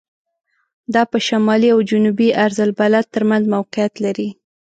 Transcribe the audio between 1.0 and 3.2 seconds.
په شمالي او جنوبي عرض البلد